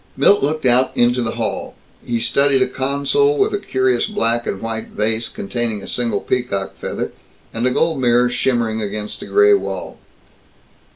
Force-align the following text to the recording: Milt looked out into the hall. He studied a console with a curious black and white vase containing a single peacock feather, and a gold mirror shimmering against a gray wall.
Milt 0.17 0.41
looked 0.41 0.65
out 0.65 0.89
into 0.97 1.21
the 1.21 1.35
hall. 1.35 1.75
He 2.03 2.19
studied 2.19 2.63
a 2.63 2.67
console 2.67 3.37
with 3.37 3.53
a 3.53 3.59
curious 3.59 4.07
black 4.07 4.47
and 4.47 4.59
white 4.59 4.87
vase 4.87 5.29
containing 5.29 5.83
a 5.83 5.87
single 5.87 6.21
peacock 6.21 6.75
feather, 6.77 7.11
and 7.53 7.67
a 7.67 7.69
gold 7.69 8.01
mirror 8.01 8.27
shimmering 8.27 8.81
against 8.81 9.21
a 9.21 9.27
gray 9.27 9.53
wall. 9.53 9.99